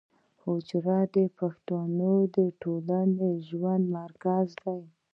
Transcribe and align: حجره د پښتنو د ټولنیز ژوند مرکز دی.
حجره 0.43 0.99
د 1.15 1.17
پښتنو 1.39 2.13
د 2.35 2.37
ټولنیز 2.61 3.37
ژوند 3.49 3.83
مرکز 3.97 4.47
دی. 4.63 4.81